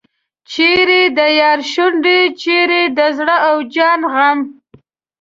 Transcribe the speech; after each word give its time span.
چیرې 0.51 1.01
د 1.17 1.19
یار 1.41 1.59
شونډې 1.71 2.19
چیرې 2.41 2.83
د 2.97 2.99
زړه 3.17 3.35
او 3.49 3.57
جان 3.75 4.01
غم. 4.13 4.39